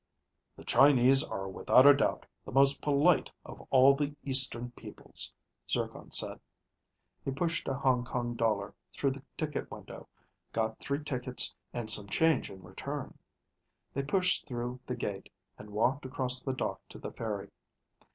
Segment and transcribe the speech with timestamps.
[0.55, 5.31] "The Chinese are without a doubt the most polite of all the Eastern peoples,"
[5.69, 6.39] Zircon said.
[7.23, 10.09] He pushed a Hong Kong dollar through the ticket window,
[10.53, 13.15] got three tickets and some change in return.
[13.93, 17.51] They pushed through the gate and walked across the dock to the ferry.